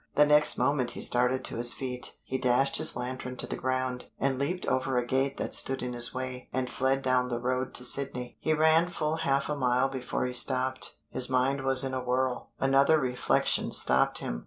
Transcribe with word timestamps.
The 0.15 0.25
next 0.25 0.57
moment 0.57 0.89
he 0.89 0.99
started 1.01 1.45
to 1.45 1.57
his 1.57 1.75
feet, 1.75 2.15
he 2.23 2.39
dashed 2.39 2.77
his 2.77 2.95
lantern 2.95 3.35
to 3.37 3.45
the 3.45 3.55
ground, 3.55 4.05
and 4.19 4.39
leaped 4.39 4.65
over 4.65 4.97
a 4.97 5.05
gate 5.05 5.37
that 5.37 5.53
stood 5.53 5.83
in 5.83 5.93
his 5.93 6.11
way, 6.11 6.49
and 6.51 6.67
fled 6.71 7.03
down 7.03 7.29
the 7.29 7.39
road 7.39 7.75
to 7.75 7.85
Sydney. 7.85 8.35
He 8.39 8.55
ran 8.55 8.89
full 8.89 9.17
half 9.17 9.47
a 9.47 9.55
mile 9.55 9.89
before 9.89 10.25
he 10.25 10.33
stopped; 10.33 10.95
his 11.11 11.29
mind 11.29 11.61
was 11.61 11.83
in 11.83 11.93
a 11.93 12.01
whirl. 12.03 12.49
Another 12.59 12.97
reflection 12.99 13.71
stopped 13.71 14.17
him. 14.17 14.39